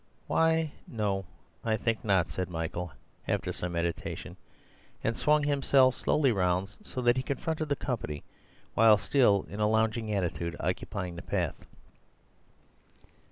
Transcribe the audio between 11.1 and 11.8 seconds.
the path.